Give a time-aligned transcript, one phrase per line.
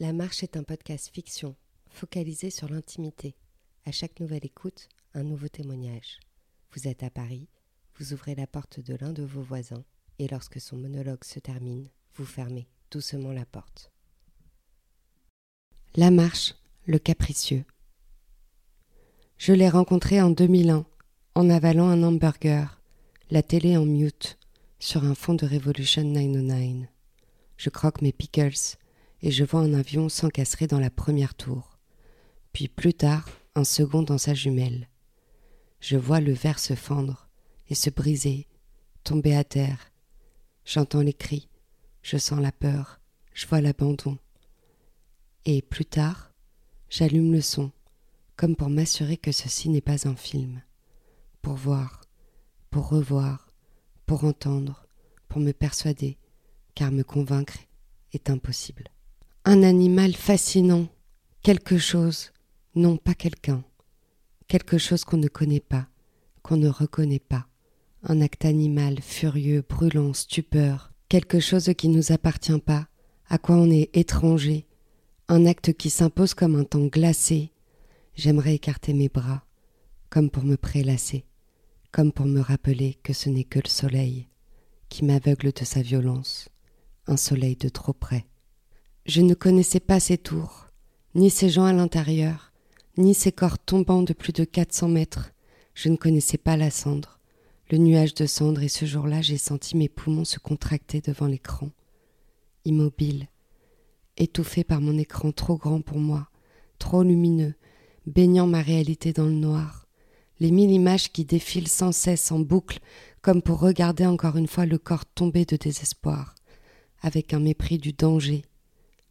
[0.00, 1.56] La Marche est un podcast fiction,
[1.90, 3.34] focalisé sur l'intimité.
[3.84, 6.20] À chaque nouvelle écoute, un nouveau témoignage.
[6.70, 7.48] Vous êtes à Paris,
[7.96, 9.82] vous ouvrez la porte de l'un de vos voisins,
[10.20, 13.90] et lorsque son monologue se termine, vous fermez doucement la porte.
[15.96, 16.54] La Marche,
[16.86, 17.64] le capricieux.
[19.36, 20.86] Je l'ai rencontré en 2001,
[21.34, 22.80] en avalant un hamburger,
[23.32, 24.38] la télé en mute,
[24.78, 26.86] sur un fond de Revolution 909.
[27.56, 28.78] Je croque mes pickles
[29.22, 31.78] et je vois un avion s'encastrer dans la première tour.
[32.52, 34.88] Puis plus tard, un second dans sa jumelle.
[35.80, 37.28] Je vois le verre se fendre
[37.68, 38.46] et se briser,
[39.04, 39.92] tomber à terre.
[40.64, 41.48] J'entends les cris,
[42.02, 43.00] je sens la peur,
[43.32, 44.18] je vois l'abandon.
[45.44, 46.32] Et plus tard,
[46.90, 47.70] j'allume le son,
[48.36, 50.62] comme pour m'assurer que ceci n'est pas un film.
[51.42, 52.02] Pour voir,
[52.70, 53.50] pour revoir,
[54.06, 54.86] pour entendre,
[55.28, 56.18] pour me persuader,
[56.74, 57.58] car me convaincre
[58.12, 58.84] est impossible.
[59.44, 60.88] Un animal fascinant,
[61.42, 62.32] quelque chose,
[62.74, 63.64] non pas quelqu'un,
[64.46, 65.88] quelque chose qu'on ne connaît pas,
[66.42, 67.46] qu'on ne reconnaît pas,
[68.02, 72.88] un acte animal furieux, brûlant, stupeur, quelque chose qui ne nous appartient pas,
[73.28, 74.66] à quoi on est étranger,
[75.28, 77.52] un acte qui s'impose comme un temps glacé.
[78.14, 79.44] J'aimerais écarter mes bras,
[80.10, 81.24] comme pour me prélasser,
[81.90, 84.28] comme pour me rappeler que ce n'est que le soleil
[84.88, 86.48] qui m'aveugle de sa violence,
[87.06, 88.26] un soleil de trop près.
[89.08, 90.66] Je ne connaissais pas ces tours,
[91.14, 92.52] ni ces gens à l'intérieur,
[92.98, 95.32] ni ces corps tombant de plus de quatre cents mètres.
[95.72, 97.18] Je ne connaissais pas la cendre,
[97.70, 101.70] le nuage de cendre, et ce jour-là j'ai senti mes poumons se contracter devant l'écran.
[102.66, 103.28] Immobile,
[104.18, 106.28] étouffé par mon écran trop grand pour moi,
[106.78, 107.54] trop lumineux,
[108.04, 109.86] baignant ma réalité dans le noir,
[110.38, 112.80] les mille images qui défilent sans cesse en boucle,
[113.22, 116.34] comme pour regarder encore une fois le corps tomber de désespoir,
[117.00, 118.44] avec un mépris du danger,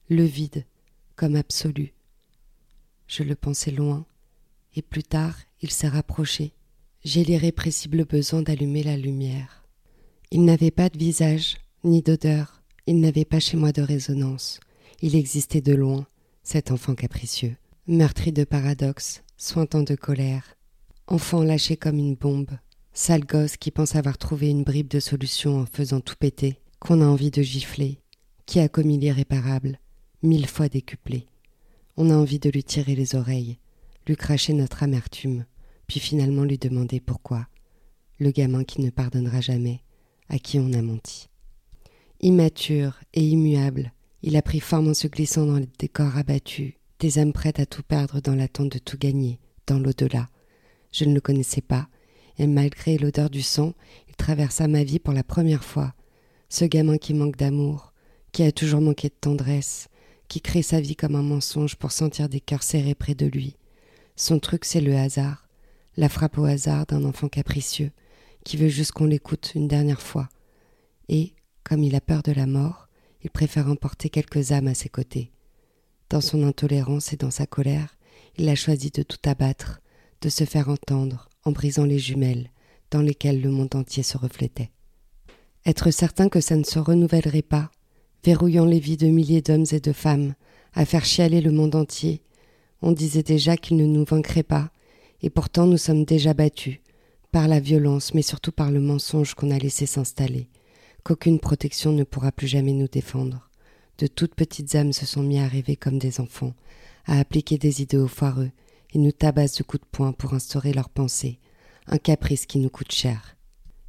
[0.10, 0.64] le vide
[1.16, 1.94] comme absolu.
[3.08, 4.06] Je le pensais loin,
[4.76, 6.54] et plus tard il s'est rapproché.
[7.04, 9.66] J'ai l'irrépressible besoin d'allumer la lumière.
[10.32, 14.60] Il n'avait pas de visage, ni d'odeur, il n'avait pas chez moi de résonance.
[15.02, 16.08] Il existait de loin,
[16.42, 17.58] cet enfant capricieux,
[17.88, 20.56] meurtri de paradoxes, sointant de colère,
[21.08, 22.58] enfant lâché comme une bombe,
[22.94, 27.02] sale gosse qui pense avoir trouvé une bribe de solution en faisant tout péter, qu'on
[27.02, 28.00] a envie de gifler,
[28.46, 29.80] qui a commis l'irréparable,
[30.24, 31.28] mille fois décuplé.
[31.96, 33.58] On a envie de lui tirer les oreilles,
[34.08, 35.46] lui cracher notre amertume,
[35.86, 37.48] puis finalement lui demander pourquoi.
[38.20, 39.82] Le gamin qui ne pardonnera jamais,
[40.30, 41.30] à qui on a menti.
[42.22, 47.20] Immature et immuable, il a pris forme en se glissant dans les décors abattus, des
[47.20, 50.30] âmes prêtes à tout perdre dans l'attente de tout gagner, dans l'au-delà.
[50.92, 51.88] Je ne le connaissais pas,
[52.40, 53.74] et malgré l'odeur du sang,
[54.10, 55.94] il traversa ma vie pour la première fois.
[56.50, 57.94] Ce gamin qui manque d'amour,
[58.32, 59.90] qui a toujours manqué de tendresse,
[60.28, 63.56] qui crée sa vie comme un mensonge pour sentir des cœurs serrés près de lui.
[64.16, 65.48] Son truc, c'est le hasard,
[65.96, 67.92] la frappe au hasard d'un enfant capricieux,
[68.44, 70.30] qui veut juste qu'on l'écoute une dernière fois.
[71.10, 71.34] Et,
[71.64, 72.88] comme il a peur de la mort,
[73.24, 75.32] il préfère emporter quelques âmes à ses côtés.
[76.10, 77.98] Dans son intolérance et dans sa colère,
[78.38, 79.82] il a choisi de tout abattre,
[80.22, 82.50] de se faire entendre en brisant les jumelles
[82.92, 84.72] dans lesquelles le monde entier se reflétait.
[85.66, 87.72] Être certain que ça ne se renouvellerait pas,
[88.28, 90.36] verrouillant les vies de milliers d'hommes et de femmes,
[90.74, 92.22] à faire chialer le monde entier.
[92.82, 94.70] On disait déjà qu'il ne nous vaincrait pas,
[95.22, 96.80] et pourtant nous sommes déjà battus,
[97.32, 100.50] par la violence, mais surtout par le mensonge qu'on a laissé s'installer,
[101.06, 103.50] qu'aucune protection ne pourra plus jamais nous défendre.
[103.98, 106.54] De toutes petites âmes se sont mis à rêver comme des enfants,
[107.06, 108.52] à appliquer des idéaux foireux,
[108.94, 111.40] et nous tabassent de coups de poing pour instaurer leurs pensées,
[111.88, 113.38] un caprice qui nous coûte cher.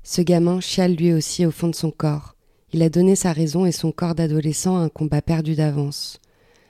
[0.05, 2.37] Ce gamin chiale lui aussi au fond de son corps,
[2.73, 6.21] il a donné sa raison et son corps d'adolescent à un combat perdu d'avance,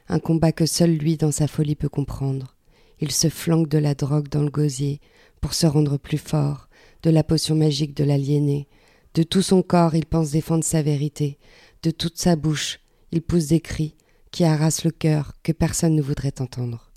[0.09, 2.55] un combat que seul lui dans sa folie peut comprendre.
[3.01, 5.01] Il se flanque de la drogue dans le gosier
[5.41, 6.69] pour se rendre plus fort,
[7.03, 8.69] de la potion magique de l'aliéné.
[9.15, 11.39] De tout son corps il pense défendre sa vérité,
[11.83, 12.81] de toute sa bouche
[13.11, 13.95] il pousse des cris
[14.31, 16.93] qui harassent le cœur que personne ne voudrait entendre.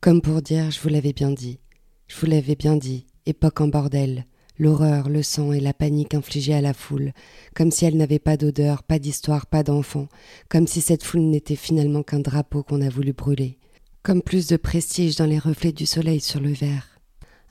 [0.00, 1.60] Comme pour dire je vous l'avais bien dit,
[2.08, 4.26] je vous l'avais bien dit, époque en bordel,
[4.58, 7.12] l'horreur, le sang et la panique infligée à la foule,
[7.54, 10.08] comme si elle n'avait pas d'odeur, pas d'histoire, pas d'enfant,
[10.48, 13.58] comme si cette foule n'était finalement qu'un drapeau qu'on a voulu brûler,
[14.02, 16.98] comme plus de prestige dans les reflets du soleil sur le verre.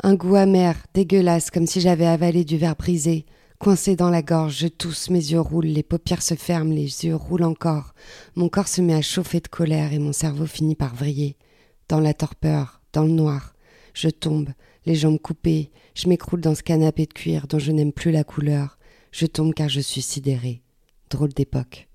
[0.04, 3.26] Un goût amer, dégueulasse, comme si j'avais avalé du verre brisé,
[3.58, 7.16] coincé dans la gorge, je tousse, mes yeux roulent, les paupières se ferment, les yeux
[7.16, 7.94] roulent encore,
[8.36, 11.38] mon corps se met à chauffer de colère et mon cerveau finit par vriller.
[11.90, 13.56] Dans la torpeur, dans le noir,
[13.94, 14.50] je tombe,
[14.88, 18.24] les jambes coupées, je m'écroule dans ce canapé de cuir dont je n'aime plus la
[18.24, 18.80] couleur.
[19.12, 20.62] Je tombe car je suis sidéré.
[21.10, 21.90] Drôle d'époque.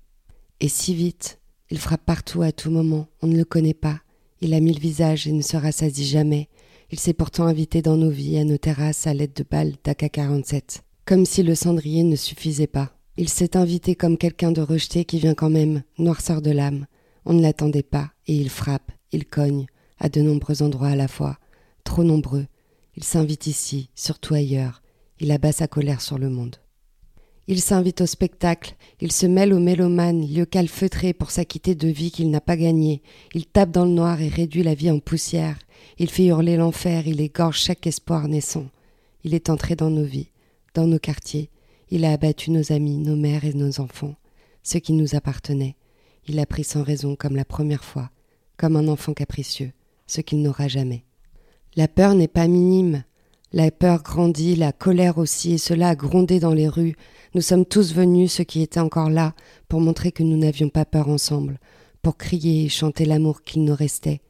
[0.59, 1.39] Et si vite,
[1.71, 3.99] Il frappe partout à tout moment, on ne le connaît pas.
[4.41, 6.49] Il a mille visages et ne se rassasie jamais.
[6.91, 10.81] Il s'est pourtant invité dans nos vies, à nos terrasses, à l'aide de balles d'AK-47.
[11.05, 12.91] Comme si le cendrier ne suffisait pas.
[13.17, 16.85] Il s'est invité comme quelqu'un de rejeté qui vient quand même, noirceur de l'âme.
[17.25, 19.65] On ne l'attendait pas, et il frappe, il cogne,
[19.97, 21.39] à de nombreux endroits à la fois.
[21.83, 22.45] Trop nombreux.
[22.95, 24.81] Il s'invite ici, surtout ailleurs.
[25.19, 26.57] Il abat sa colère sur le monde.
[27.47, 32.09] Il s'invite au spectacle, il se mêle aux mélomanes, lieu calfeutré pour s'acquitter de vie
[32.09, 33.01] qu'il n'a pas gagnée.
[33.33, 35.59] Il tape dans le noir et réduit la vie en poussière.
[35.97, 38.67] Il fait hurler l'enfer, il égorge chaque espoir naissant.
[39.25, 40.29] Il est entré dans nos vies,
[40.73, 41.49] dans nos quartiers.
[41.89, 44.15] Il a abattu nos amis, nos mères et nos enfants,
[44.63, 45.75] ceux qui nous appartenaient.
[46.27, 48.09] Il a pris sans raison comme la première fois,
[48.55, 49.73] comme un enfant capricieux,
[50.07, 51.03] ce qu'il n'aura jamais.
[51.75, 53.03] La peur n'est pas minime,
[53.51, 56.95] la peur grandit, la colère aussi, et cela a grondé dans les rues.
[57.33, 59.33] Nous sommes tous venus, ceux qui étaient encore là,
[59.69, 61.59] pour montrer que nous n'avions pas peur ensemble,
[62.03, 64.21] pour crier et chanter l'amour qu'il nous restait,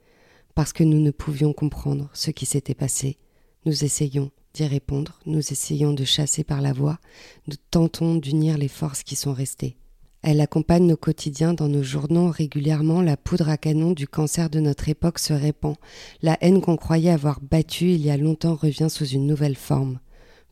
[0.56, 3.18] parce que nous ne pouvions comprendre ce qui s'était passé.
[3.66, 7.00] Nous essayons d'y répondre, nous essayons de chasser par la voix,
[7.48, 9.76] nous tentons d'unir les forces qui sont restées.
[10.24, 13.02] Elle accompagne nos quotidiens dans nos journaux régulièrement.
[13.02, 15.76] La poudre à canon du cancer de notre époque se répand.
[16.22, 20.00] La haine qu'on croyait avoir battue il y a longtemps revient sous une nouvelle forme,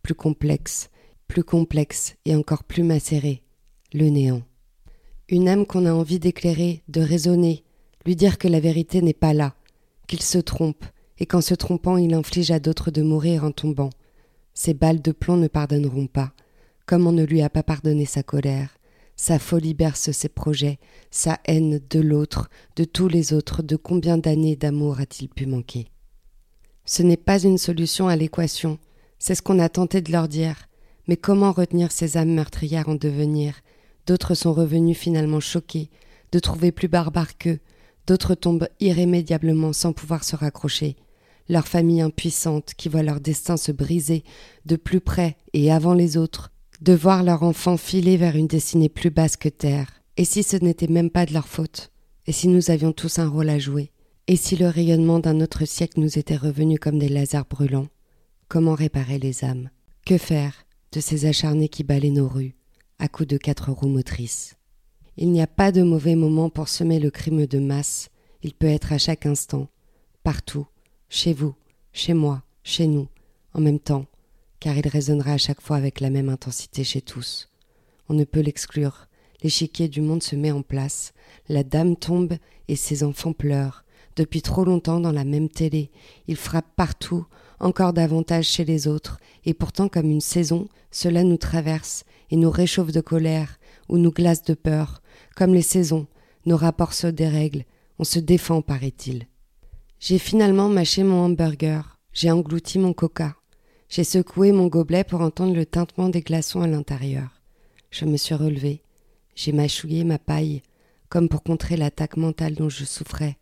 [0.04, 0.90] plus complexe,
[1.30, 3.44] plus complexe et encore plus macérée,
[3.94, 4.42] le néant.
[5.30, 7.64] Une âme qu'on a envie d'éclairer, de raisonner,
[8.06, 9.56] lui dire que la vérité n'est pas là,
[10.06, 10.84] qu'il se trompe,
[11.18, 13.92] et qu'en se trompant il inflige à d'autres de mourir en tombant.
[14.54, 16.34] Ces balles de plomb ne pardonneront pas,
[16.86, 18.78] comme on ne lui a pas pardonné sa colère,
[19.22, 20.80] sa folie berce ses projets,
[21.12, 25.92] sa haine de l'autre, de tous les autres, de combien d'années d'amour a-t-il pu manquer?
[26.86, 28.80] Ce n'est pas une solution à l'équation,
[29.20, 30.68] c'est ce qu'on a tenté de leur dire.
[31.08, 33.62] Mais comment retenir ces âmes meurtrières en devenir?
[34.08, 35.92] D'autres sont revenus finalement choqués,
[36.32, 37.60] de trouver plus barbares qu'eux,
[38.08, 40.96] d'autres tombent irrémédiablement sans pouvoir se raccrocher.
[41.48, 44.24] Leur famille impuissante qui voit leur destin se briser
[44.66, 46.51] de plus près et avant les autres,
[46.82, 50.02] de voir leur enfant filer vers une destinée plus basse que terre.
[50.18, 51.92] Et si ce n'était même pas de leur faute?
[52.26, 53.92] Et si nous avions tous un rôle à jouer?
[54.28, 57.88] Et si le rayonnement d'un autre siècle nous était revenu comme des lasers brûlants?
[58.48, 59.70] Comment réparer les âmes?
[60.06, 62.56] Que faire de ces acharnés qui balaient nos rues,
[62.98, 64.56] à coups de quatre roues motrices?
[65.18, 68.10] Il n'y a pas de mauvais moment pour semer le crime de masse,
[68.42, 69.68] il peut être à chaque instant,
[70.24, 70.66] partout,
[71.10, 71.54] chez vous,
[71.94, 73.08] chez moi, chez nous,
[73.54, 74.06] en même temps,
[74.62, 77.50] car il résonnera à chaque fois avec la même intensité chez tous.
[78.08, 79.08] On ne peut l'exclure.
[79.44, 81.14] L'échiquier du monde se met en place.
[81.50, 82.36] La dame tombe
[82.68, 83.84] et ses enfants pleurent.
[84.16, 85.90] Depuis trop longtemps dans la même télé,
[86.28, 87.26] il frappe partout,
[87.60, 92.52] encore davantage chez les autres, et pourtant comme une saison, cela nous traverse et nous
[92.52, 93.58] réchauffe de colère
[93.90, 95.02] ou nous glace de peur.
[95.36, 96.06] Comme les saisons,
[96.46, 97.66] nos rapports se dérèglent,
[97.98, 99.26] on se défend, paraît-il.
[100.00, 103.36] J'ai finalement mâché mon hamburger, j'ai englouti mon coca.
[103.92, 107.42] J'ai secoué mon gobelet pour entendre le tintement des glaçons à l'intérieur.
[107.90, 108.84] Je me suis relevé.
[109.36, 110.62] J'ai mâchouillé ma paille,
[111.10, 113.36] comme pour contrer l'attaque mentale dont je souffrais.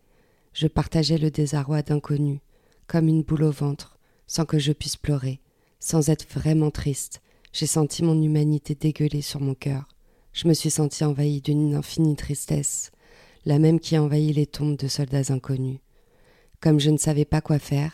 [0.54, 2.40] Je partageais le désarroi d'inconnu,
[2.88, 5.40] comme une boule au ventre, sans que je puisse pleurer,
[5.80, 7.22] sans être vraiment triste.
[7.54, 9.88] J'ai senti mon humanité dégueuler sur mon cœur.
[10.34, 12.90] Je me suis senti envahi d'une infinie tristesse,
[13.46, 15.78] la même qui envahit les tombes de soldats inconnus.
[16.60, 17.92] Comme je ne savais pas quoi faire,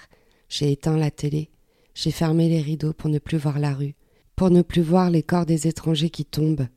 [0.47, 1.49] j'ai éteint la télé
[1.95, 3.95] j'ai fermé les rideaux pour ne plus voir la rue,
[4.35, 6.67] pour ne plus voir les corps des étrangers qui tombent,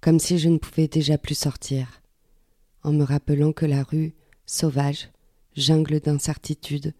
[0.00, 2.00] comme si je ne pouvais déjà plus sortir,
[2.82, 4.14] en me rappelant que la rue,
[4.46, 5.10] sauvage,
[5.56, 6.94] jungle d'incertitude,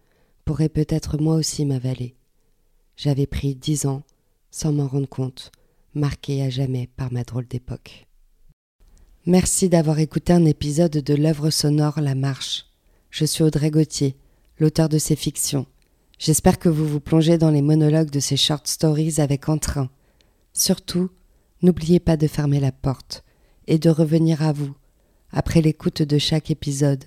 [0.44, 2.14] pourrait peut-être moi aussi m'avaler.
[2.96, 4.02] J'avais pris dix ans,
[4.50, 5.52] sans m'en rendre compte,
[5.94, 8.06] marqué à jamais par ma drôle d'époque.
[9.24, 12.66] Merci d'avoir écouté un épisode de l'œuvre sonore La Marche.
[13.10, 14.16] Je suis Audrey Gauthier,
[14.58, 15.66] l'auteur de ces fictions.
[16.24, 19.90] J'espère que vous vous plongez dans les monologues de ces short stories avec entrain.
[20.52, 21.10] Surtout,
[21.62, 23.24] n'oubliez pas de fermer la porte
[23.66, 24.72] et de revenir à vous
[25.32, 27.06] après l'écoute de chaque épisode.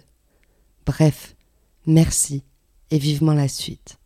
[0.85, 1.37] Bref,
[1.85, 2.43] merci
[2.91, 3.99] et vivement la suite.